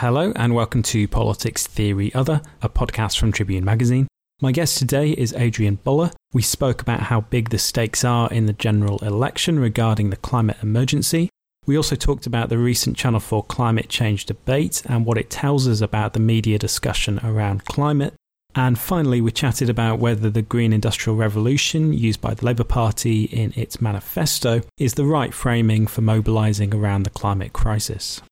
[0.00, 4.08] Hello, and welcome to Politics Theory Other, a podcast from Tribune Magazine.
[4.40, 6.10] My guest today is Adrienne Buller.
[6.32, 10.56] We spoke about how big the stakes are in the general election regarding the climate
[10.62, 11.28] emergency.
[11.66, 15.68] We also talked about the recent Channel 4 climate change debate and what it tells
[15.68, 18.14] us about the media discussion around climate.
[18.54, 23.24] And finally, we chatted about whether the Green Industrial Revolution used by the Labour Party
[23.24, 28.22] in its manifesto is the right framing for mobilising around the climate crisis.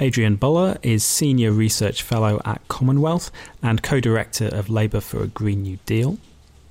[0.00, 3.30] Adrienne Buller is Senior Research Fellow at Common Wealth
[3.62, 6.16] and co director of Labour for a Green New Deal.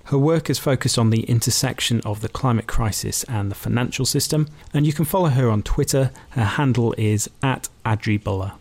[0.05, 4.47] Her work is focused on the intersection of the climate crisis and the financial system,
[4.73, 6.09] and you can follow her on Twitter.
[6.31, 8.53] Her handle is at Adri Buller.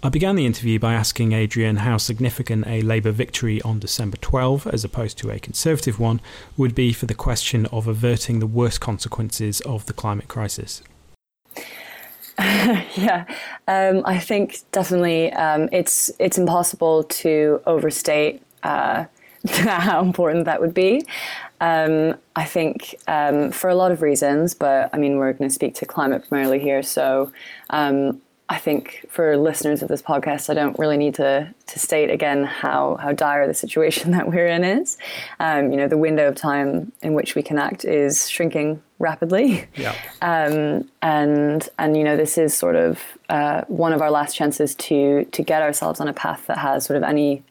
[0.00, 4.68] I began the interview by asking Adrienne how significant a Labour victory on December 12,
[4.68, 6.20] as opposed to a Conservative one,
[6.56, 10.82] would be for the question of averting the worst consequences of the climate crisis.
[12.38, 13.24] yeah,
[13.66, 19.06] um, I think definitely um, it's it's impossible to overstate uh,
[19.48, 21.02] how important that would be.
[21.62, 25.54] Um, I think um, for a lot of reasons, but I mean we're going to
[25.54, 27.32] speak to climate primarily here, so
[27.70, 32.10] um, I think for listeners of this podcast, I don't really need to to state
[32.10, 34.96] again how how dire the situation that we're in is.
[35.40, 39.66] Um, you know, the window of time in which we can act is shrinking rapidly.
[39.74, 39.94] Yeah.
[40.22, 44.74] Um, and and you know, this is sort of uh, one of our last chances
[44.76, 47.44] to to get ourselves on a path that has sort of any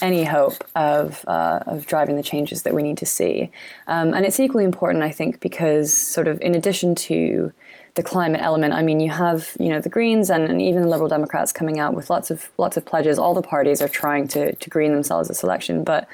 [0.00, 3.50] any hope of uh, of driving the changes that we need to see.
[3.86, 7.52] Um, and it's equally important, I think, because sort of in addition to
[7.94, 8.74] the climate element.
[8.74, 11.78] I mean, you have you know the Greens and, and even the Liberal Democrats coming
[11.78, 13.18] out with lots of lots of pledges.
[13.18, 16.08] All the parties are trying to to green themselves this election, but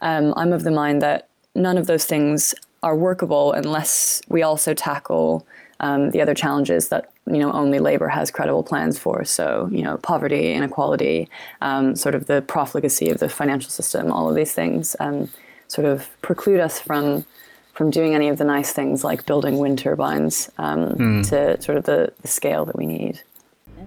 [0.00, 4.74] um, I'm of the mind that none of those things are workable unless we also
[4.74, 5.46] tackle
[5.80, 9.24] um, the other challenges that you know only Labour has credible plans for.
[9.24, 11.28] So you know poverty, inequality,
[11.60, 15.28] um, sort of the profligacy of the financial system, all of these things um,
[15.66, 17.24] sort of preclude us from
[17.74, 21.28] from doing any of the nice things like building wind turbines um, mm.
[21.28, 23.20] to sort of the, the scale that we need.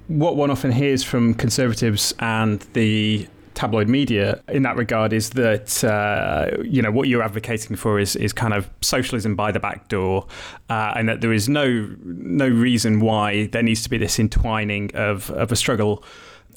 [0.08, 3.28] What one often hears from conservatives and the
[3.58, 8.16] tabloid media in that regard is that uh, you know what you're advocating for is
[8.16, 10.28] is kind of socialism by the back door,
[10.70, 14.92] uh, and that there is no no reason why there needs to be this entwining
[14.94, 16.04] of of a struggle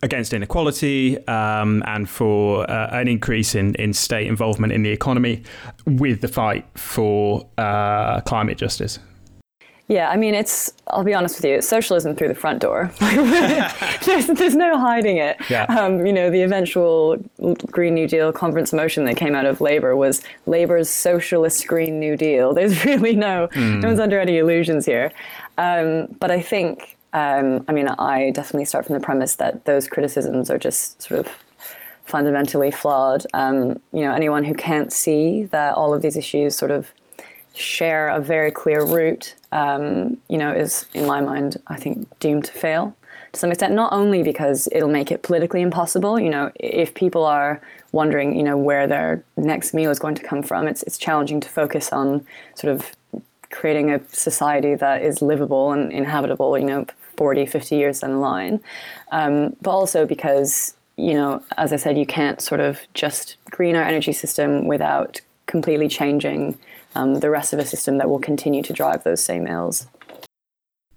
[0.02, 5.42] against inequality um, and for uh, an increase in, in state involvement in the economy
[5.86, 8.98] with the fight for uh, climate justice.
[9.90, 12.92] Yeah, I mean, it's, I'll be honest with you, socialism through the front door.
[13.00, 15.36] there's, there's, no hiding it.
[15.50, 15.64] Yeah.
[15.64, 17.16] Um, you know, the eventual
[17.72, 22.16] Green New Deal conference motion that came out of Labour was Labour's socialist Green New
[22.16, 22.54] Deal.
[22.54, 23.80] There's really no, mm.
[23.80, 25.10] no one's under any illusions here.
[25.58, 29.88] Um, but I think um, I mean, I definitely start from the premise that those
[29.88, 31.28] criticisms are just sort of
[32.04, 33.26] fundamentally flawed.
[33.34, 36.92] Um, you know, anyone who can't see that all of these issues sort of
[37.54, 42.44] share a very clear root, um, you know, is in my mind, I think, doomed
[42.46, 42.96] to fail
[43.32, 43.74] to some extent.
[43.74, 46.18] Not only because it'll make it politically impossible.
[46.18, 47.60] You know, if people are
[47.92, 51.40] wondering, you know, where their next meal is going to come from, it's it's challenging
[51.40, 52.92] to focus on sort of
[53.50, 56.86] creating a society that is livable and inhabitable, you know,
[57.20, 58.62] 40, 50 years down the line.
[59.12, 63.76] Um, but also because, you know, as I said, you can't sort of just green
[63.76, 66.56] our energy system without completely changing
[66.94, 69.86] um, the rest of a system that will continue to drive those same ills.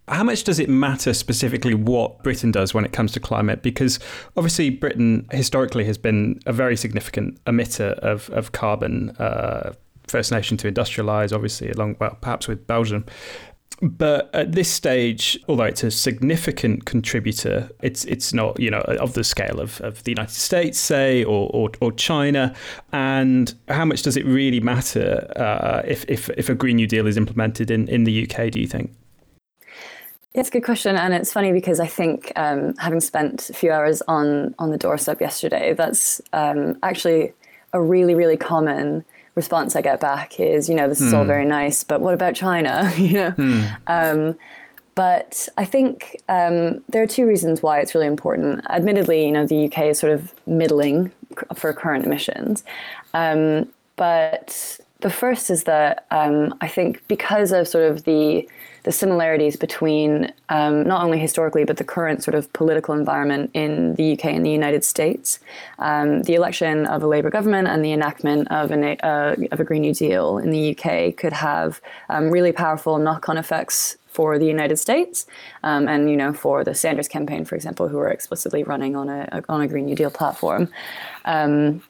[0.07, 3.61] How much does it matter specifically what Britain does when it comes to climate?
[3.61, 3.99] Because
[4.37, 9.09] obviously, Britain historically has been a very significant emitter of, of carbon.
[9.19, 9.73] Uh,
[10.07, 13.05] first nation to industrialize, obviously, along well, perhaps with Belgium.
[13.81, 19.13] But at this stage, although it's a significant contributor, it's it's not you know of
[19.13, 22.55] the scale of, of the United States, say, or, or, or China.
[22.91, 27.07] And how much does it really matter uh, if, if if a Green New Deal
[27.07, 28.51] is implemented in, in the UK?
[28.51, 28.91] Do you think?
[30.33, 33.71] It's a good question, and it's funny because I think um, having spent a few
[33.71, 37.33] hours on on the doorstep yesterday, that's um, actually
[37.73, 39.03] a really really common
[39.35, 41.17] response I get back is, you know, this is mm.
[41.17, 41.27] all hmm.
[41.27, 42.91] very nice, but what about China?
[42.97, 43.31] you know.
[43.31, 43.77] Mm.
[43.87, 44.39] Um,
[44.95, 48.63] but I think um, there are two reasons why it's really important.
[48.69, 51.11] Admittedly, you know, the UK is sort of middling
[51.55, 52.63] for current emissions,
[53.15, 58.47] um, but the first is that um, I think because of sort of the
[58.83, 63.95] the similarities between um, not only historically but the current sort of political environment in
[63.95, 65.39] the UK and the United States,
[65.79, 69.63] um, the election of a Labour government and the enactment of, an, uh, of a
[69.63, 74.45] Green New Deal in the UK could have um, really powerful knock-on effects for the
[74.45, 75.25] United States,
[75.63, 79.09] um, and you know for the Sanders campaign, for example, who are explicitly running on
[79.09, 80.69] a on a Green New Deal platform.
[81.25, 81.81] Um,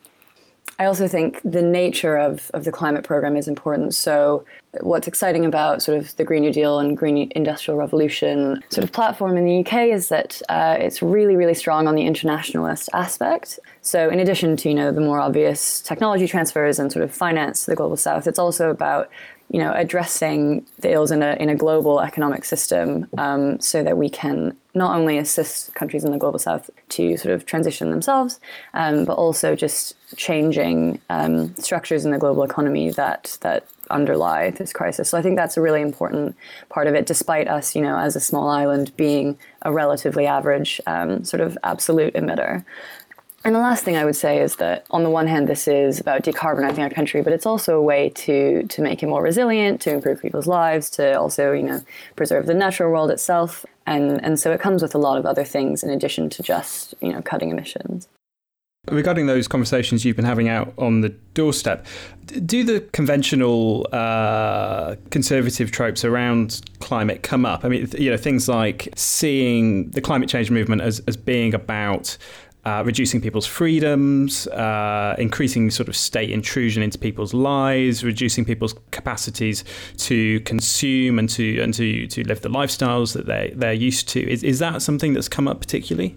[0.79, 3.93] I also think the nature of, of the climate program is important.
[3.93, 4.43] So,
[4.81, 8.91] what's exciting about sort of the Green New Deal and Green Industrial Revolution sort of
[8.91, 13.59] platform in the UK is that uh, it's really, really strong on the internationalist aspect.
[13.81, 17.65] So, in addition to you know the more obvious technology transfers and sort of finance
[17.65, 19.09] to the global south, it's also about
[19.49, 23.97] you know, addressing the ills in a, in a global economic system um, so that
[23.97, 28.39] we can not only assist countries in the global south to sort of transition themselves,
[28.73, 34.73] um, but also just changing um, structures in the global economy that that underlie this
[34.73, 35.09] crisis.
[35.09, 36.35] So I think that's a really important
[36.69, 40.81] part of it, despite us, you know, as a small island being a relatively average
[40.87, 42.63] um, sort of absolute emitter.
[43.45, 45.99] And the last thing I would say is that on the one hand, this is
[45.99, 49.81] about decarbonizing our country, but it's also a way to to make it more resilient,
[49.81, 51.81] to improve people's lives, to also you know
[52.15, 55.43] preserve the natural world itself, and and so it comes with a lot of other
[55.43, 58.07] things in addition to just you know cutting emissions.
[58.91, 61.85] Regarding those conversations you've been having out on the doorstep,
[62.45, 67.63] do the conventional uh, conservative tropes around climate come up?
[67.63, 72.17] I mean, you know, things like seeing the climate change movement as, as being about
[72.65, 78.73] uh, reducing people's freedoms, uh, increasing sort of state intrusion into people's lives, reducing people's
[78.91, 79.63] capacities
[79.97, 84.31] to consume and to and to, to live the lifestyles that they they're used to.
[84.31, 86.15] Is is that something that's come up particularly?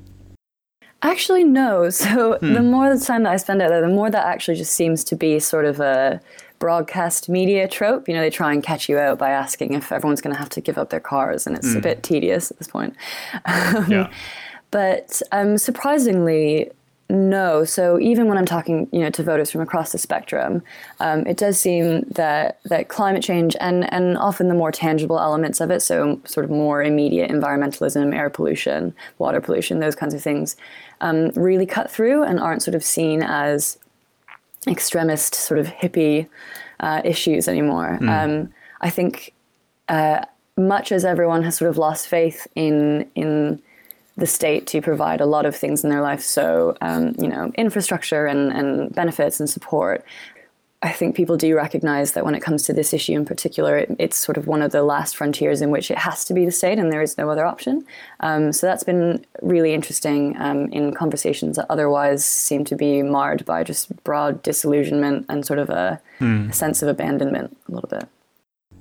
[1.03, 1.91] Actually, no.
[1.97, 2.53] So hmm.
[2.53, 5.03] the more the time that I spend out there, the more that actually just seems
[5.05, 6.21] to be sort of a
[6.59, 8.09] broadcast media trope.
[8.09, 10.49] You know, they try and catch you out by asking if everyone's going to have
[10.51, 11.81] to give up their cars, and it's a hmm.
[11.81, 12.95] bit tedious at this point.
[13.47, 14.11] Um, yeah.
[14.71, 16.71] But um, surprisingly,
[17.09, 17.65] no.
[17.65, 20.63] So even when I'm talking, you know, to voters from across the spectrum,
[20.99, 25.61] um, it does seem that that climate change and and often the more tangible elements
[25.61, 30.23] of it, so sort of more immediate environmentalism, air pollution, water pollution, those kinds of
[30.23, 30.57] things,
[31.01, 33.79] um, really cut through and aren't sort of seen as
[34.67, 36.27] extremist sort of hippie
[36.81, 37.99] uh, issues anymore.
[38.01, 38.51] Mm.
[38.81, 39.33] I think
[39.89, 40.25] uh,
[40.57, 43.63] much as everyone has sort of lost faith in in
[44.17, 46.23] the state to provide a lot of things in their life.
[46.23, 50.05] So, um, you know, infrastructure and, and benefits and support.
[50.83, 53.97] I think people do recognize that when it comes to this issue in particular, it,
[53.99, 56.53] it's sort of one of the last frontiers in which it has to be the
[56.53, 57.85] state and there is no other option.
[58.21, 63.45] Um, so that's been really interesting um, in conversations that otherwise seem to be marred
[63.45, 66.51] by just broad disillusionment and sort of a, mm.
[66.51, 68.07] a sense of abandonment a little bit.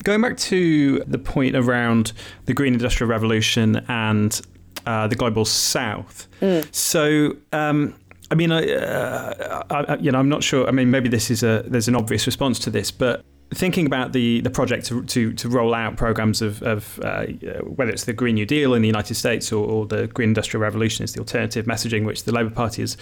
[0.03, 2.11] Going back to the point around
[2.45, 4.39] the green industrial revolution and
[4.85, 6.27] uh, the global south.
[6.41, 6.73] Mm.
[6.73, 7.37] So.
[7.51, 7.95] Um,
[8.31, 10.67] I mean, I, uh, I, you know, I'm not sure.
[10.67, 13.23] I mean, maybe this is a there's an obvious response to this, but
[13.53, 17.25] thinking about the, the project to, to, to roll out programs of, of uh,
[17.63, 20.61] whether it's the Green New Deal in the United States or, or, the Green Industrial
[20.61, 22.97] Revolution is the alternative messaging which the Labour Party has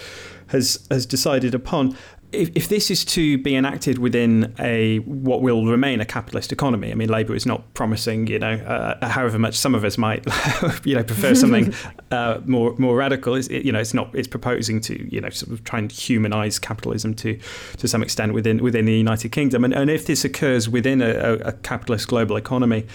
[0.48, 1.96] has, has decided upon
[2.34, 6.92] if, if this is to be enacted within a what will remain a capitalist economy,
[6.92, 10.26] I mean, Labour is not promising, you know, uh, however much some of us might,
[10.84, 11.74] you know, prefer something
[12.12, 13.36] uh, more more radical.
[13.36, 14.14] It's, it, you know, it's not.
[14.14, 17.40] It's proposing to, you know, sort of try and humanise capitalism to
[17.78, 19.64] to some extent within within the United Kingdom.
[19.64, 22.86] And, and if this occurs within a, a capitalist global economy,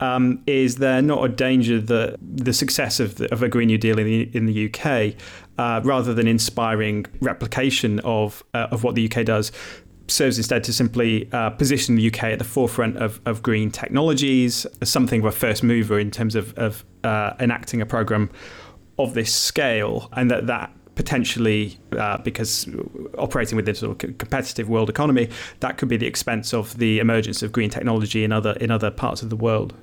[0.00, 3.78] um, is there not a danger that the success of, the, of a Green New
[3.78, 5.16] Deal in the, in the UK,
[5.58, 9.52] uh, rather than inspiring replication of, uh, of what the UK does,
[10.06, 14.66] serves instead to simply uh, position the UK at the forefront of, of green technologies,
[14.80, 18.30] as something of a first mover in terms of, of uh, enacting a program
[18.98, 22.68] of this scale, and that that potentially, uh, because
[23.18, 25.28] operating within sort of competitive world economy,
[25.60, 28.90] that could be the expense of the emergence of green technology in other in other
[28.90, 29.74] parts of the world.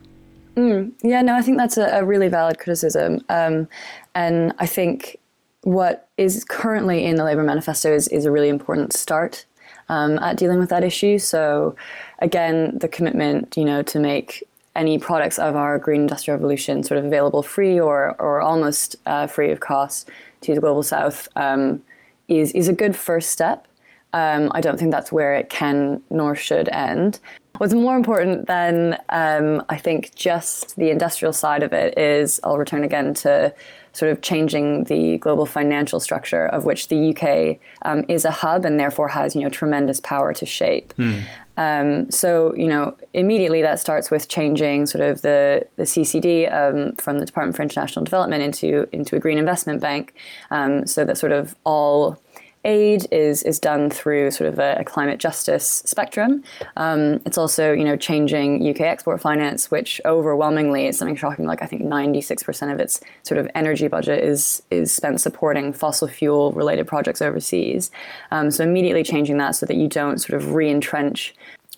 [0.56, 3.68] Mm, yeah, no, I think that's a, a really valid criticism, um,
[4.14, 5.18] and I think
[5.66, 9.46] what is currently in the Labour Manifesto is, is a really important start
[9.90, 11.18] um, at dealing with that issue.
[11.18, 11.76] So,
[12.20, 17.00] again, the commitment, you know, to make any products of our green industrial revolution sort
[17.00, 20.10] of available free or or almost uh, free of cost
[20.42, 21.82] to the global south um,
[22.28, 23.68] is is a good first step.
[24.14, 27.20] Um, I don't think that's where it can nor should end.
[27.58, 32.58] What's more important than um, I think just the industrial side of it is I'll
[32.58, 33.54] return again to
[33.94, 38.66] sort of changing the global financial structure of which the UK um, is a hub
[38.66, 40.94] and therefore has you know tremendous power to shape.
[40.98, 41.24] Mm.
[41.58, 46.96] Um, so you know immediately that starts with changing sort of the the CDC um,
[46.98, 50.14] from the Department for International Development into into a green investment bank,
[50.52, 52.20] um, so that sort of all
[52.66, 56.44] aid is is done through sort of a, a climate justice spectrum.
[56.76, 61.46] Um, it's also you know changing UK export finance, which overwhelmingly is something shocking.
[61.46, 66.08] Like I think 96% of its sort of energy budget is is spent supporting fossil
[66.08, 67.92] fuel related projects overseas.
[68.32, 71.36] Um, so immediately changing that so that you don't sort of re-entrench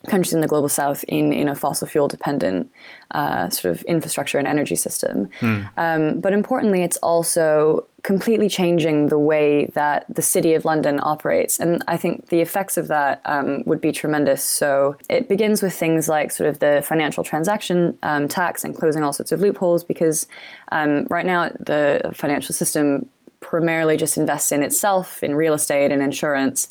[0.08, 2.72] countries in the global south in, in a fossil fuel dependent
[3.12, 5.30] uh, sort of infrastructure and energy system.
[5.40, 5.70] Mm.
[5.78, 11.60] Um, but importantly, it's also completely changing the way that the city of London operates.
[11.60, 14.44] And I think the effects of that um, would be tremendous.
[14.44, 19.04] So it begins with things like sort of the financial transaction um, tax and closing
[19.04, 20.28] all sorts of loopholes because
[20.72, 26.02] um, right now the financial system primarily just invests in itself in real estate and
[26.02, 26.70] insurance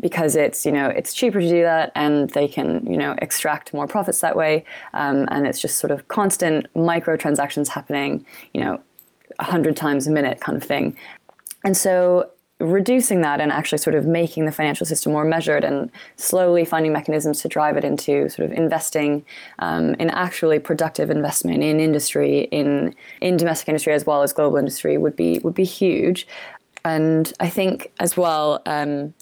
[0.00, 3.72] because it's you know it's cheaper to do that and they can you know extract
[3.74, 4.64] more profits that way.
[4.94, 8.80] Um, and it's just sort of constant micro transactions happening you know
[9.38, 10.96] a hundred times a minute kind of thing.
[11.64, 15.90] And so reducing that and actually sort of making the financial system more measured and
[16.16, 19.24] slowly finding mechanisms to drive it into sort of investing
[19.58, 24.56] um, in actually productive investment in industry in in domestic industry as well as global
[24.56, 26.26] industry would be would be huge.
[26.84, 29.12] And I think as well um,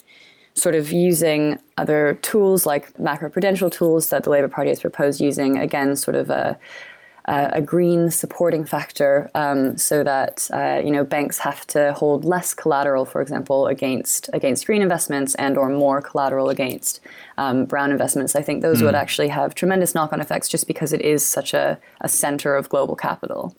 [0.55, 5.59] sort of using other tools like macroprudential tools that the Labour Party has proposed using
[5.59, 6.57] again sort of a
[7.27, 12.25] uh, a green supporting factor um, so that uh, you know banks have to hold
[12.25, 17.01] less collateral, for example, against against green investments and or more collateral against
[17.39, 18.37] um, brown investments.
[18.37, 18.87] I think those mm.
[18.87, 22.69] would actually have tremendous knock-on effects just because it is such a, a center of
[22.69, 23.57] global capital.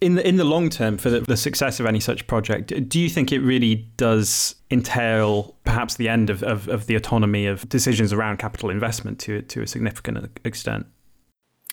[0.00, 3.00] In the in the long term, for the, the, success of any such project, do
[3.00, 7.68] you think it really does entail perhaps the end of, of, of the autonomy of
[7.68, 10.86] decisions around capital investment to to a significant extent?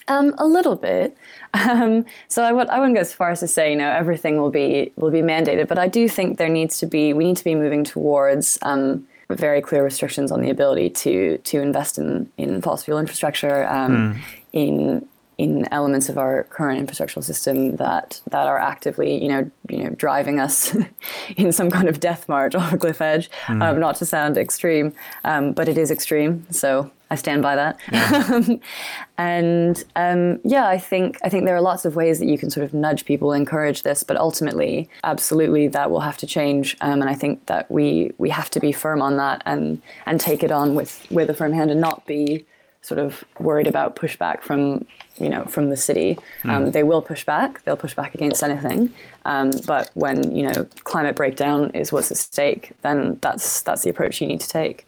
[0.08, 1.18] Um, a little bit.
[1.56, 4.36] Um, so I w- I wouldn't go as far as to say, you know, everything
[4.36, 7.38] will be will be mandated, but I do think there needs to be we need
[7.38, 12.30] to be moving towards um, very clear restrictions on the ability to to invest in
[12.38, 14.18] in fossil fuel infrastructure, mm.
[14.52, 15.08] in
[15.38, 19.90] in elements of our current infrastructural system that that are actively, you know, you know,
[19.92, 20.76] driving us
[21.38, 23.30] in some kind of death march off a cliff edge.
[23.48, 23.64] Mm.
[23.64, 24.94] Um, not to sound extreme,
[25.24, 26.46] um, but it is extreme.
[26.52, 27.80] So I stand by that.
[27.92, 28.58] Yeah.
[29.18, 32.50] and um, yeah, I think I think there are lots of ways that you can
[32.50, 36.76] sort of nudge people, encourage this, but ultimately, absolutely, that will have to change.
[36.82, 40.20] Um, and I think that we we have to be firm on that and and
[40.20, 42.46] take it on with with a firm hand and not be
[42.82, 44.86] sort of worried about pushback from
[45.18, 46.18] you know from the city.
[46.44, 46.50] Mm.
[46.50, 47.64] Um, they will push back.
[47.64, 48.94] They'll push back against anything.
[49.26, 53.90] Um, but when you know climate breakdown is what's at stake, then that's that's the
[53.90, 54.86] approach you need to take.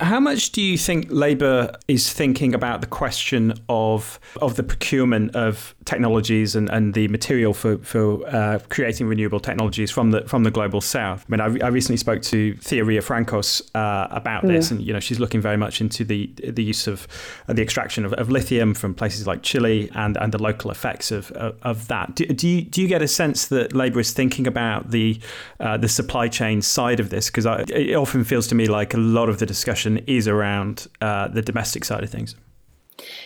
[0.00, 5.34] How much do you think Labour is thinking about the question of of the procurement
[5.34, 10.44] of technologies and, and the material for for uh, creating renewable technologies from the from
[10.44, 11.24] the global south?
[11.26, 14.52] I mean, I, I recently spoke to Thea Riofrancos uh, about yeah.
[14.52, 17.08] this, and you know, she's looking very much into the the use of
[17.48, 21.10] uh, the extraction of, of, lithium from places like Chile and, and the local effects
[21.10, 22.14] of of, of that.
[22.14, 25.18] Do, do, you do you get a sense that Labour is thinking about the
[25.58, 27.30] uh, the supply chain side of this?
[27.30, 31.28] Because it often feels to me like a lot of the discussion is around uh,
[31.28, 32.34] the domestic side of things.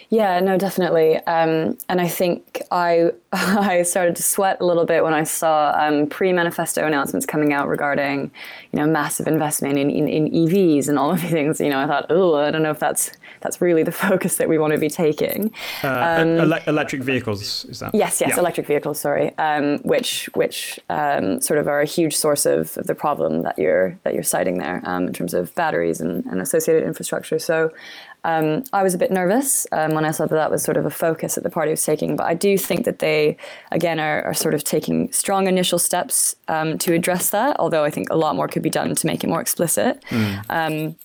[0.09, 1.17] Yeah, no, definitely.
[1.19, 5.73] Um, and I think I I started to sweat a little bit when I saw
[5.77, 8.33] um, pre-manifesto announcements coming out regarding,
[8.73, 11.61] you know, massive investment in, in, in, EVs and all of these things.
[11.61, 14.49] You know, I thought, oh, I don't know if that's that's really the focus that
[14.49, 15.53] we want to be taking.
[15.83, 17.95] Uh, um, ele- electric vehicles is that?
[17.95, 18.39] Yes, yes, yeah.
[18.39, 19.01] electric vehicles.
[19.01, 23.43] Sorry, um, which which um, sort of are a huge source of, of, the problem
[23.43, 27.39] that you're that you're citing there um, in terms of batteries and, and associated infrastructure.
[27.39, 27.73] So
[28.25, 30.85] um, I was a bit nervous um, when I saw that that was sort of
[30.85, 33.37] a focus that the party was taking, but I do think that they,
[33.71, 37.59] again, are, are sort of taking strong initial steps um, to address that.
[37.59, 40.03] Although I think a lot more could be done to make it more explicit.
[40.11, 40.97] Mm.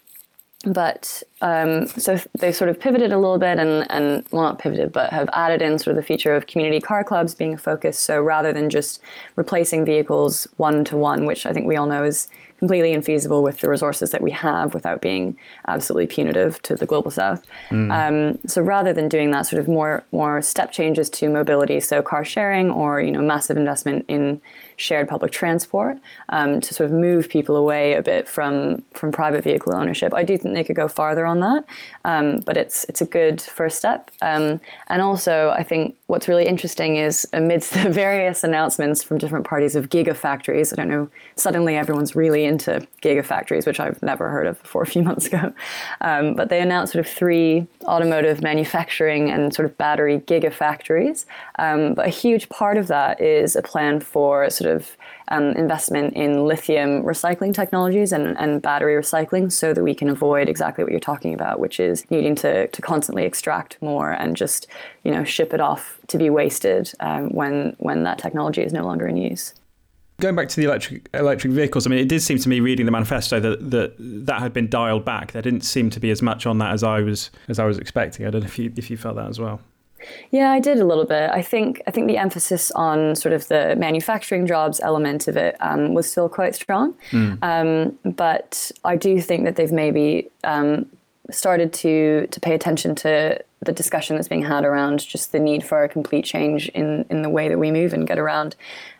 [0.65, 4.91] But um, so they've sort of pivoted a little bit, and and well, not pivoted,
[4.91, 8.00] but have added in sort of the feature of community car clubs being a focus.
[8.00, 9.01] So rather than just
[9.36, 12.27] replacing vehicles one to one, which I think we all know is
[12.60, 17.12] completely infeasible with the resources that we have without being absolutely punitive to the global
[17.12, 17.45] south.
[17.69, 17.91] Mm.
[17.91, 22.01] Um, so rather than doing that sort of more more step changes to mobility, so
[22.01, 24.41] car sharing or you know massive investment in
[24.77, 25.98] shared public transport
[26.29, 30.13] um, to sort of move people away a bit from from private vehicle ownership.
[30.13, 31.65] I do think they could go farther on that,
[32.03, 34.12] um, but it's it's a good first step.
[34.22, 39.46] Um, and also, I think what's really interesting is amidst the various announcements from different
[39.46, 40.74] parties of gigafactories.
[40.74, 41.10] I don't know.
[41.36, 45.53] Suddenly, everyone's really into gigafactories, which I've never heard of before a few months ago.
[46.01, 51.25] Um, but they announced sort of three automotive manufacturing and sort of battery gigafactories.
[51.60, 54.98] Um, but a huge part of that is a plan for sort of
[55.29, 60.50] um, investment in lithium recycling technologies and, and battery recycling so that we can avoid
[60.50, 64.67] exactly what you're talking about, which is needing to, to constantly extract more and just
[65.03, 68.84] you know ship it off to be wasted um, when when that technology is no
[68.84, 69.53] longer in use.
[70.19, 72.86] Going back to the electric electric vehicles, I mean, it did seem to me reading
[72.86, 75.34] the manifesto that that that had been dialed back.
[75.34, 77.77] There didn't seem to be as much on that as I was as I was
[77.77, 78.25] expecting.
[78.25, 79.60] I don't know if you if you felt that as well.
[80.32, 81.30] Yeah, I did a little bit.
[81.32, 85.56] I think I think the emphasis on sort of the manufacturing jobs element of it
[85.60, 87.38] um, was still quite strong, mm.
[87.42, 90.86] um, but I do think that they've maybe um,
[91.32, 95.64] started to to pay attention to the discussion that's being had around just the need
[95.64, 98.56] for a complete change in in the way that we move and get around.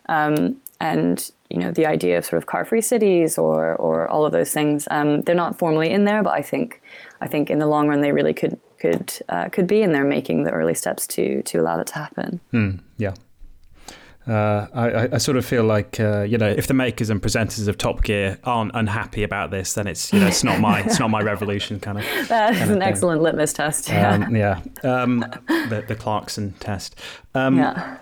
[0.08, 4.32] Um, and you know the idea of sort of car-free cities or or all of
[4.32, 4.88] those things.
[4.92, 6.82] Um, they're not formally in there, but I think
[7.22, 10.04] I think in the long run they really could could uh, could be, and they're
[10.04, 12.40] making the early steps to to allow that to happen.
[12.54, 13.14] Mm, yeah.
[14.28, 17.68] Uh, I, I, sort of feel like uh, you know if the makers and presenters
[17.68, 21.00] of Top Gear aren't unhappy about this, then it's you know it's not my it's
[21.00, 22.06] not my revolution kind of.
[22.28, 23.88] That is an excellent litmus test.
[23.88, 24.62] Yeah, um, yeah.
[24.84, 27.00] Um, the, the Clarkson test.
[27.36, 27.98] Um, yeah.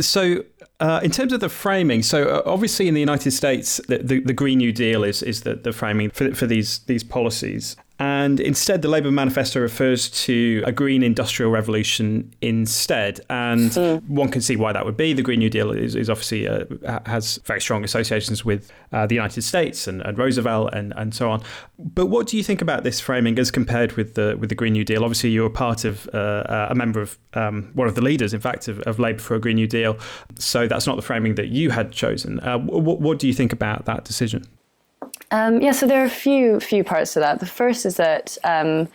[0.00, 0.42] So
[0.80, 4.18] uh, in terms of the framing, so uh, obviously in the United States, the, the,
[4.20, 7.76] the, Green New Deal is, is the, the framing for, for these, these policies.
[7.98, 13.20] And instead, the Labour manifesto refers to a green industrial revolution instead.
[13.30, 14.08] And mm.
[14.08, 15.12] one can see why that would be.
[15.12, 16.64] The Green New Deal is, is obviously uh,
[17.06, 21.30] has very strong associations with uh, the United States and, and, Roosevelt and, and so
[21.30, 21.42] on.
[21.78, 24.72] But what do you think about this framing as compared with the with the Green
[24.72, 25.04] New Deal?
[25.04, 28.40] Obviously, you were part of uh, a member of um, one of the leaders, in
[28.40, 29.98] fact, of, of, Labour for a Green New Deal.
[30.38, 32.40] So that's not the framing that you had chosen.
[32.40, 34.44] Uh, what, what do you think about that decision?
[35.32, 37.40] Um, yeah, so there are a few few parts to that.
[37.40, 38.86] The first is that um,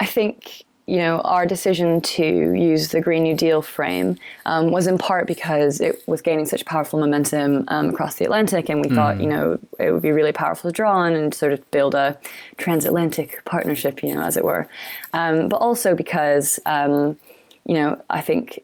[0.00, 4.86] I think you know our decision to use the Green New Deal frame um, was
[4.86, 8.88] in part because it was gaining such powerful momentum um, across the Atlantic, and we
[8.88, 8.94] mm.
[8.94, 11.94] thought you know it would be really powerful to draw on and sort of build
[11.94, 12.18] a
[12.56, 14.66] transatlantic partnership, you know, as it were.
[15.12, 17.18] Um, but also because um,
[17.66, 18.60] you know I think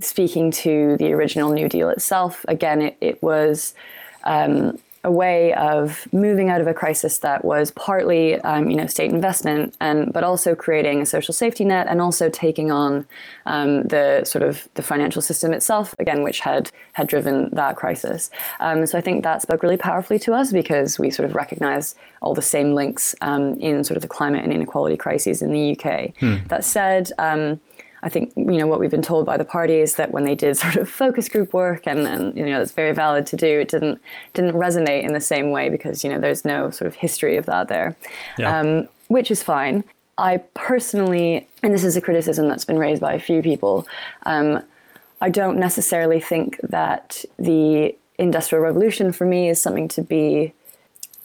[0.00, 3.72] speaking to the original New Deal itself, again, it, it was.
[4.24, 8.86] Um, a way of moving out of a crisis that was partly, um, you know,
[8.86, 13.06] state investment, and but also creating a social safety net, and also taking on
[13.46, 18.30] um, the sort of the financial system itself again, which had had driven that crisis.
[18.58, 21.94] Um, so I think that spoke really powerfully to us because we sort of recognize
[22.20, 25.78] all the same links um, in sort of the climate and inequality crises in the
[25.78, 26.16] UK.
[26.18, 26.36] Hmm.
[26.48, 27.12] That said.
[28.02, 30.34] I think you know what we've been told by the party is that when they
[30.34, 33.60] did sort of focus group work, and, and you know it's very valid to do,
[33.60, 34.00] it didn't
[34.34, 37.46] didn't resonate in the same way because you know there's no sort of history of
[37.46, 37.96] that there,
[38.38, 38.58] yeah.
[38.58, 39.84] um, which is fine.
[40.18, 43.86] I personally, and this is a criticism that's been raised by a few people,
[44.24, 44.62] um,
[45.20, 50.54] I don't necessarily think that the Industrial Revolution for me is something to be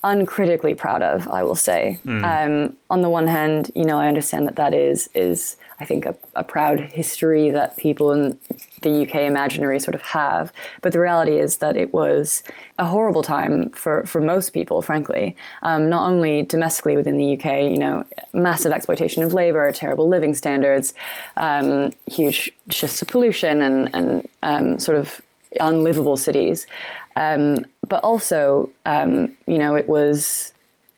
[0.03, 1.27] uncritically proud of.
[1.27, 1.99] I will say.
[2.05, 2.23] Mm.
[2.69, 6.05] Um, on the one hand, you know, I understand that that is is I think,
[6.05, 8.37] a, a, proud history that people in
[8.81, 10.53] the UK imaginary sort of have.
[10.81, 12.43] But the reality is that it was
[12.77, 17.63] a horrible time for, for most people, frankly, um, not only domestically within the UK,
[17.63, 20.93] you know, massive exploitation of labor, terrible living standards,
[21.37, 25.19] um, huge shifts to pollution, and, and um, sort of
[25.59, 26.67] unlivable cities.
[27.15, 30.53] Um, but also, um, you know, it was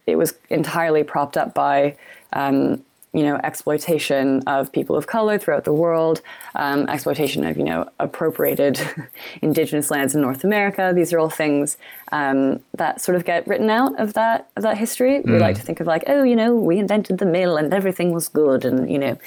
[0.05, 1.95] it was entirely propped up by
[2.33, 6.21] um, you know, exploitation of people of color throughout the world,
[6.55, 8.79] um, exploitation of, you know, appropriated
[9.41, 10.91] indigenous lands in North America.
[10.95, 11.77] These are all things
[12.11, 15.19] um, that sort of get written out of that of that history.
[15.19, 15.33] Mm.
[15.33, 18.11] We like to think of like, oh, you know, we invented the mill and everything
[18.11, 19.17] was good, and you know,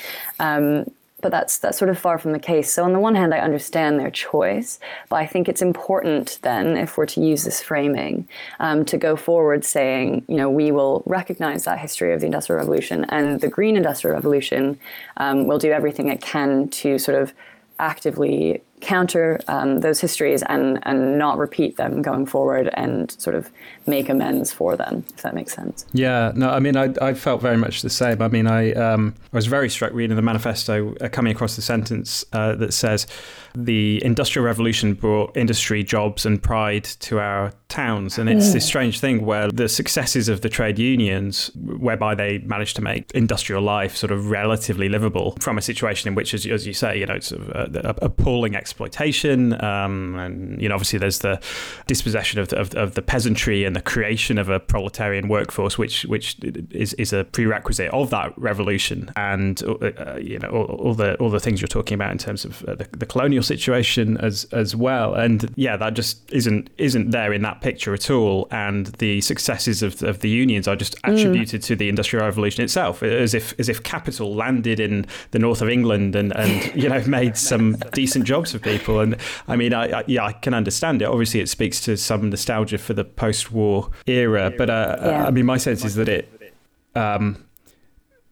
[0.40, 0.90] um,
[1.26, 2.72] but that's that's sort of far from the case.
[2.72, 6.76] So on the one hand, I understand their choice, but I think it's important then,
[6.76, 8.28] if we're to use this framing,
[8.60, 12.60] um, to go forward saying, you know, we will recognize that history of the Industrial
[12.60, 14.78] Revolution and the Green Industrial Revolution
[15.16, 17.34] um, will do everything it can to sort of
[17.80, 23.50] actively counter um, those histories and, and not repeat them going forward and sort of
[23.86, 25.84] make amends for them, if that makes sense.
[25.92, 28.22] Yeah, no, I mean, I, I felt very much the same.
[28.22, 31.62] I mean, I, um, I was very struck reading the manifesto, uh, coming across the
[31.62, 33.06] sentence uh, that says,
[33.54, 38.18] the Industrial Revolution brought industry, jobs, and pride to our towns.
[38.18, 42.76] And it's this strange thing where the successes of the trade unions, whereby they managed
[42.76, 46.66] to make industrial life sort of relatively livable from a situation in which, as, as
[46.66, 50.98] you say, you know, it's sort of, uh, appalling exploitation, um, and you know obviously
[50.98, 51.40] there's the
[51.86, 56.04] dispossession of the, of, of, the peasantry and the creation of a proletarian workforce, which
[56.04, 56.36] which
[56.70, 61.30] is, is a prerequisite of that revolution, and uh, you know all, all, the all
[61.30, 64.76] the things you're talking about in terms of uh, the, the colonial situation as as
[64.76, 69.22] well, and yeah, that just isn't isn't there in that picture at all, and the
[69.22, 71.14] successes of, of the unions are just mm.
[71.14, 71.64] attributed mm.
[71.64, 75.70] to the industrial revolution itself, as if as if capital landed in the north of
[75.70, 79.00] England and and you know made some decent jobs for people.
[79.00, 79.16] And
[79.48, 81.06] I mean, I, I, yeah, I can understand it.
[81.06, 85.26] Obviously, it speaks to some nostalgia for the post-war era, but uh, yeah.
[85.26, 86.54] I mean, my sense is that it.
[86.94, 87.44] Um,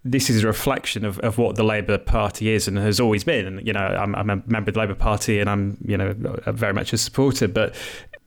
[0.07, 3.47] this is a reflection of, of what the Labour Party is and has always been.
[3.47, 6.15] And, you know, I'm, I'm a member of the Labour Party and I'm, you know,
[6.47, 7.75] very much a supporter, but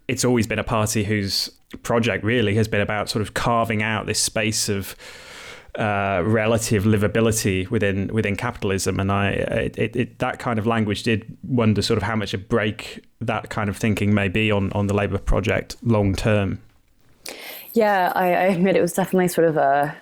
[0.08, 1.52] it's always been a party whose
[1.84, 4.96] project really has been about sort of carving out this space of
[5.78, 11.38] uh, relative livability within within capitalism, and I it, it, that kind of language did
[11.44, 14.88] wonder sort of how much a break that kind of thinking may be on on
[14.88, 16.60] the Labour project long term.
[17.74, 19.96] Yeah, I, I, admit it was definitely sort of a,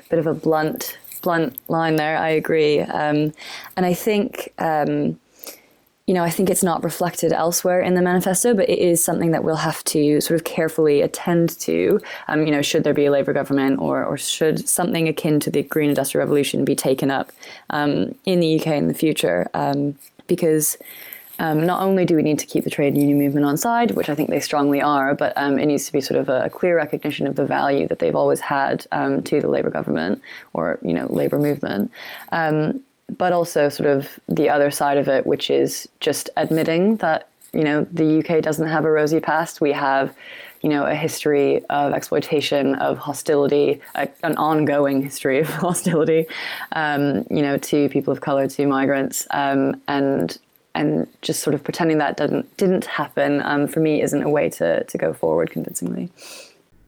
[0.00, 2.18] a, bit of a blunt blunt line there.
[2.18, 3.32] I agree, um,
[3.76, 4.52] and I think.
[4.58, 5.18] Um,
[6.10, 9.30] you know, I think it's not reflected elsewhere in the manifesto, but it is something
[9.30, 12.00] that we'll have to sort of carefully attend to.
[12.26, 15.52] Um, you know, should there be a Labour government or, or should something akin to
[15.52, 17.30] the Green Industrial Revolution be taken up
[17.70, 19.48] um, in the UK in the future?
[19.54, 19.96] Um,
[20.26, 20.76] because
[21.38, 24.08] um, not only do we need to keep the trade union movement on side, which
[24.08, 26.74] I think they strongly are, but um, it needs to be sort of a, clear
[26.74, 30.20] recognition of the value that they've always had um, to the Labour government
[30.54, 31.92] or, you know, Labour movement.
[32.32, 32.82] Um,
[33.18, 37.64] but also sort of the other side of it, which is just admitting that you
[37.64, 39.60] know the UK doesn't have a rosy past.
[39.60, 40.14] We have
[40.62, 46.26] you know a history of exploitation, of hostility, a, an ongoing history of hostility,
[46.72, 50.38] um, you know, to people of color, to migrants, um, and
[50.74, 54.48] and just sort of pretending that didn't didn't happen um, for me isn't a way
[54.50, 56.10] to to go forward convincingly.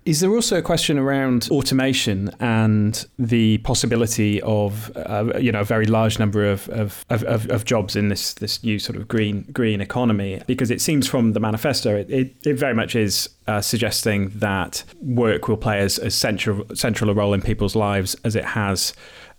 [0.05, 5.65] Is there also a question around automation and the possibility of uh, you know a
[5.65, 9.43] very large number of, of, of, of, jobs in this this new sort of green
[9.53, 10.43] green economy?
[10.47, 14.83] Because it seems from the manifesto it, it, it very much is uh, suggesting that
[15.01, 18.95] work will play as, as central central a role in people's lives as it has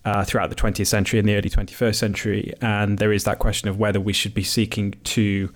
[0.05, 2.53] uh, throughout the 20th century and the early 21st century.
[2.61, 5.53] And there is that question of whether we should be seeking to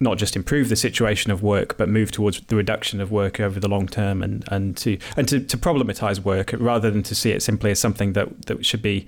[0.00, 3.58] not just improve the situation of work, but move towards the reduction of work over
[3.60, 7.30] the long term, and, and to and to, to problematize work rather than to see
[7.30, 9.06] it simply as something that that should be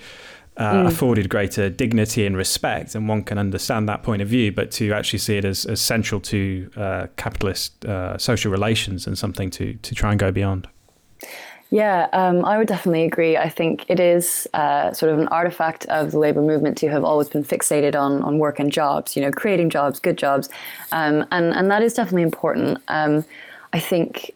[0.56, 0.86] uh, mm.
[0.86, 4.92] afforded greater dignity and respect, and one can understand that point of view, but to
[4.92, 9.74] actually see it as, as central to uh, capitalist uh, social relations and something to
[9.74, 10.68] to try and go beyond.
[11.72, 13.36] Yeah, um, I would definitely agree.
[13.36, 17.04] I think it is uh, sort of an artifact of the labor movement to have
[17.04, 19.14] always been fixated on on work and jobs.
[19.14, 20.48] You know, creating jobs, good jobs,
[20.90, 22.78] um, and and that is definitely important.
[22.88, 23.24] Um,
[23.72, 24.32] I think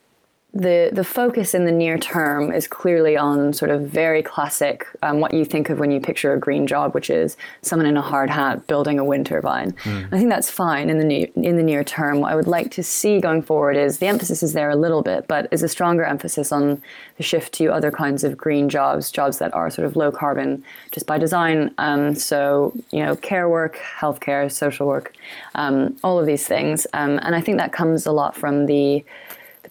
[0.55, 5.19] the the focus in the near term is clearly on sort of very classic um,
[5.19, 8.03] what you think of when you picture a green job, which is someone in a
[8.03, 9.73] hard hat building a wind turbine.
[9.73, 10.07] Mm.
[10.13, 12.21] I think that's fine in the near, in the near term.
[12.21, 15.03] What I would like to see going forward is the emphasis is there a little
[15.03, 16.81] bit, but is a stronger emphasis on
[17.17, 20.63] the shift to other kinds of green jobs, jobs that are sort of low carbon
[20.93, 21.75] just by design.
[21.79, 25.15] Um, so you know, care work, healthcare, social work,
[25.57, 29.05] um, all of these things, um, and I think that comes a lot from the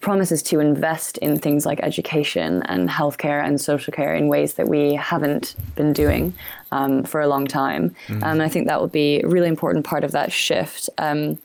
[0.04, 4.68] promises to invest in things like education and healthcare and social care in ways that
[4.68, 6.34] we haven't been doing
[6.72, 7.96] um, for a long time.
[8.08, 8.16] Mm.
[8.16, 10.90] Um, and I think that will be a really important part of that shift.
[10.98, 11.38] Um,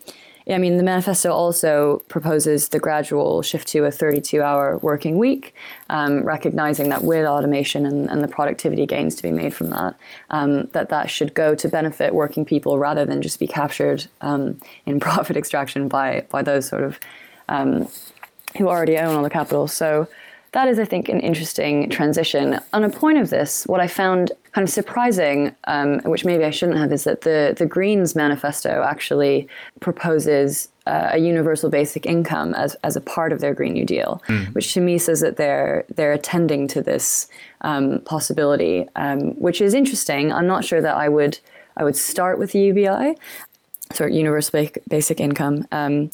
[0.49, 5.55] I mean, the manifesto also proposes the gradual shift to a 32 hour working week,
[5.89, 9.95] um, recognizing that with automation and, and, the productivity gains to be made from that,
[10.31, 14.59] um, that that should go to benefit working people rather than just be captured um,
[14.85, 16.99] in profit extraction by, by those sort of
[17.47, 17.87] um,
[18.57, 19.67] who already own all the capital.
[19.67, 20.07] So
[20.51, 22.59] that is, I think, an interesting transition.
[22.73, 26.49] On a point of this, what I found kind of surprising, um, which maybe I
[26.49, 29.47] shouldn't have, is that the, the Greens manifesto actually
[29.79, 34.23] proposes uh, a universal basic income as, as a part of their Green New Deal,
[34.27, 34.51] mm.
[34.55, 37.27] which to me says that they're they're attending to this
[37.61, 40.33] um, possibility, um, which is interesting.
[40.33, 41.37] I'm not sure that I would
[41.77, 43.15] I would start with the UBI,
[43.93, 46.09] sort of universal basic income, um,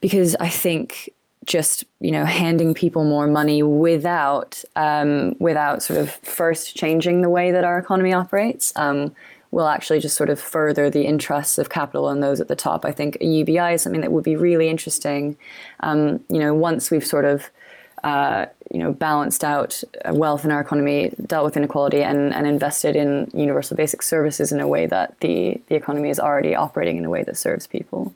[0.00, 1.10] because I think
[1.46, 7.30] just you know handing people more money without um, without sort of first changing the
[7.30, 9.14] way that our economy operates um,
[9.50, 12.84] will actually just sort of further the interests of capital and those at the top.
[12.84, 15.36] I think a UBI is something that would be really interesting.
[15.80, 17.50] Um, you know, once we've sort of
[18.04, 22.94] uh, you know, balanced out wealth in our economy, dealt with inequality, and, and invested
[22.94, 27.04] in universal basic services in a way that the, the economy is already operating in
[27.04, 28.14] a way that serves people.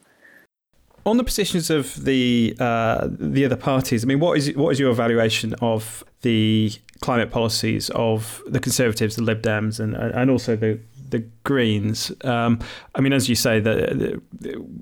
[1.07, 4.79] On the positions of the uh, the other parties, I mean, what is what is
[4.79, 10.57] your evaluation of the climate policies of the Conservatives, the Lib Dems, and and also
[10.57, 12.13] the the Greens?
[12.23, 12.61] Um,
[12.95, 14.21] I mean, as you say, that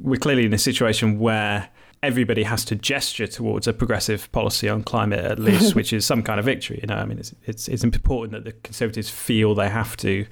[0.02, 1.68] we're clearly in a situation where
[2.02, 6.22] everybody has to gesture towards a progressive policy on climate at least, which is some
[6.22, 6.78] kind of victory.
[6.80, 10.26] You know, I mean, it's it's, it's important that the Conservatives feel they have to,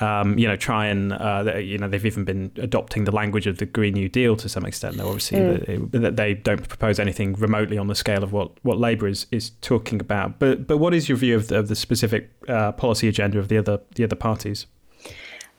[0.00, 3.58] um, you know, try and uh, you know they've even been adopting the language of
[3.58, 4.96] the Green New Deal to some extent.
[4.96, 5.90] Though obviously mm.
[5.92, 9.50] that they don't propose anything remotely on the scale of what what Labour is is
[9.60, 10.38] talking about.
[10.38, 13.48] But but what is your view of the, of the specific uh, policy agenda of
[13.48, 14.66] the other the other parties?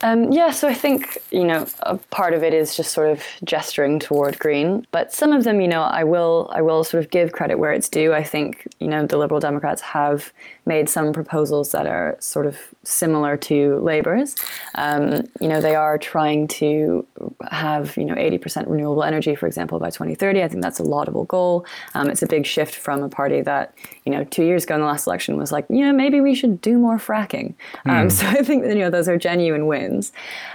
[0.06, 3.24] Um, yeah, so I think you know a part of it is just sort of
[3.44, 7.10] gesturing toward green, but some of them, you know, I will I will sort of
[7.10, 8.14] give credit where it's due.
[8.14, 10.32] I think you know the Liberal Democrats have
[10.68, 14.36] made some proposals that are sort of similar to Labour's.
[14.76, 17.08] Um, you know, they are trying to
[17.52, 20.44] have you know 80% renewable energy, for example, by 2030.
[20.44, 21.66] I think that's a laudable goal.
[21.94, 23.74] Um, it's a big shift from a party that
[24.06, 26.36] you know two years ago in the last election was like, you know, maybe we
[26.36, 27.56] should do more fracking.
[27.86, 28.12] Mm.
[28.16, 30.12] So I think that, you know those are genuine wins.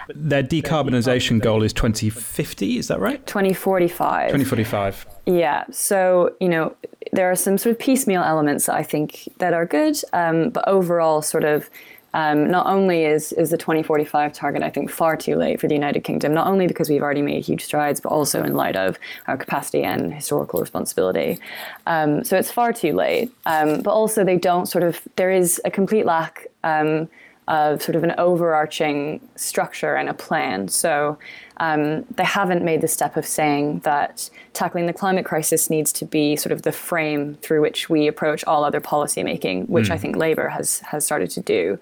[0.09, 2.79] Their decarbonisation goal is 2050.
[2.79, 3.24] Is that right?
[3.26, 4.29] 2045.
[4.29, 5.07] 2045.
[5.26, 5.64] Yeah.
[5.70, 6.74] So, you know,
[7.12, 11.22] there are some sort of piecemeal elements I think that are good, um, but overall,
[11.22, 11.70] sort of.
[12.14, 15.75] Um, not only is, is the 2045 target, I think, far too late for the
[15.75, 18.99] United Kingdom, not only because we've already made huge strides, but also in light of
[19.27, 21.38] our capacity and historical responsibility.
[21.87, 23.31] Um, so it's far too late.
[23.46, 27.09] Um, but also, they don't sort of, there is a complete lack um,
[27.51, 30.69] of sort of an overarching structure and a plan.
[30.69, 31.19] So
[31.57, 36.07] um, they haven't made the step of saying that tackling the climate crisis needs to
[36.07, 39.91] be sort of the frame through which we approach all other policymaking, which mm.
[39.91, 41.79] I think Labour has has started to do.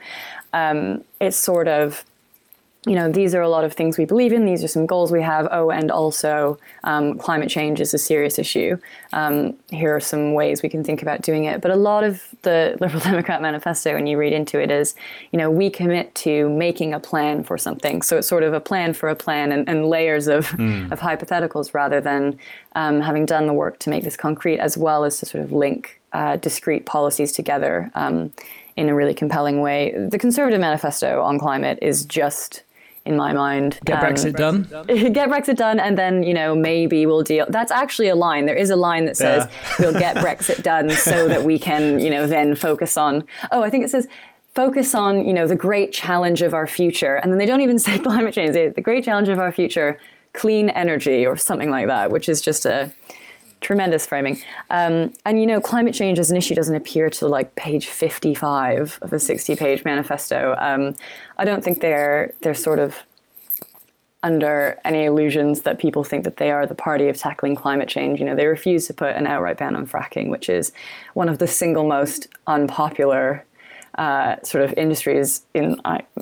[0.55, 2.03] Um, it's sort of
[2.87, 4.45] you know, these are a lot of things we believe in.
[4.45, 5.49] These are some goals we have.
[5.51, 8.79] Oh, and also um, climate change is a serious issue.
[9.13, 11.61] Um, here are some ways we can think about doing it.
[11.61, 14.95] But a lot of the Liberal Democrat manifesto, when you read into it, is,
[15.33, 18.01] you know, we commit to making a plan for something.
[18.01, 20.91] So it's sort of a plan for a plan and, and layers of, mm.
[20.93, 22.39] of hypotheticals rather than
[22.77, 25.51] um, having done the work to make this concrete, as well as to sort of
[25.51, 28.33] link uh, discrete policies together um,
[28.77, 29.93] in a really compelling way.
[29.97, 32.63] The Conservative manifesto on climate is just
[33.09, 33.81] in my mind.
[33.85, 34.63] Get um, Brexit done.
[35.13, 37.47] get Brexit done, and then you know maybe we'll deal.
[37.49, 38.47] That's actually a line.
[38.47, 39.75] There is a line that says yeah.
[39.79, 43.25] we'll get Brexit done so that we can you know then focus on.
[43.51, 44.07] Oh, I think it says
[44.55, 47.79] focus on you know the great challenge of our future, and then they don't even
[47.79, 48.53] say climate change.
[48.53, 49.99] They, the great challenge of our future,
[50.35, 52.93] clean energy or something like that, which is just a
[53.61, 54.41] tremendous framing.
[54.71, 58.99] Um, and you know, climate change as an issue doesn't appear to like page 55
[59.03, 60.55] of a 60-page manifesto.
[60.59, 60.95] Um,
[61.37, 63.03] I don't think they're they're sort of
[64.23, 68.19] under any illusions that people think that they are the party of tackling climate change.
[68.19, 70.73] You know, they refuse to put an outright ban on fracking, which is
[71.15, 73.45] one of the single most unpopular
[73.97, 75.81] uh, sort of industries in,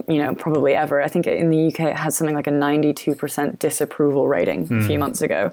[0.09, 1.03] you know, probably ever.
[1.03, 4.83] I think in the UK it had something like a 92% disapproval rating mm.
[4.83, 5.01] a few hmm.
[5.01, 5.53] months ago.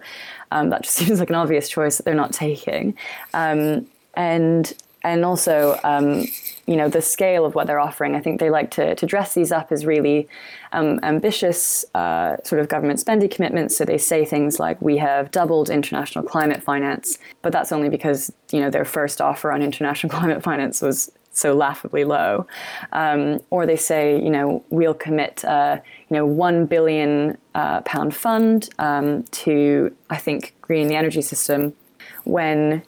[0.53, 2.95] Um, that just seems like an obvious choice that they're not taking.
[3.33, 4.73] Um, and
[5.05, 6.23] and also, um,
[6.65, 8.15] you know, the scale of what they're offering.
[8.15, 10.29] I think they like to, to dress these up as really
[10.71, 13.75] um, ambitious uh, sort of government spending commitments.
[13.75, 18.31] So they say things like, "We have doubled international climate finance," but that's only because
[18.51, 22.47] you know their first offer on international climate finance was so laughably low.
[22.91, 28.15] Um, or they say, you know, we'll commit, uh, you know, one billion uh, pound
[28.15, 31.73] fund um, to, I think, green the energy system,
[32.23, 32.83] when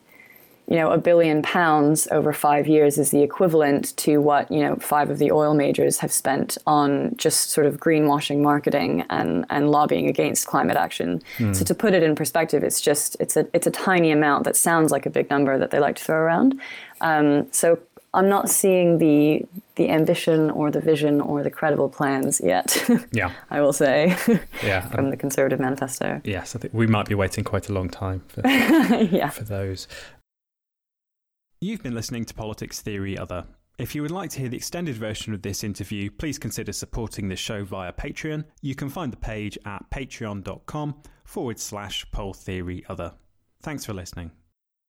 [0.68, 4.76] you know a billion pounds over five years is the equivalent to what you know
[4.78, 9.70] five of the oil majors have spent on just sort of greenwashing marketing and and
[9.70, 11.22] lobbying against climate action.
[11.38, 11.56] Mm.
[11.56, 14.56] So to put it in perspective, it's just it's a it's a tiny amount that
[14.56, 16.60] sounds like a big number that they like to throw around.
[17.02, 17.78] Um, so
[18.16, 22.84] I'm not seeing the the ambition or the vision or the credible plans yet.
[23.12, 24.16] Yeah, I will say.
[24.64, 26.22] Yeah, from um, the Conservative Manifesto.
[26.24, 29.30] Yes, I think we might be waiting quite a long time for yeah.
[29.30, 29.88] for those.
[31.62, 33.46] You've been listening to Politics Theory Other.
[33.78, 37.28] If you would like to hear the extended version of this interview, please consider supporting
[37.28, 38.46] the show via Patreon.
[38.62, 43.14] You can find the page at patreon.com forward slash poll theory other.
[43.62, 44.32] Thanks for listening.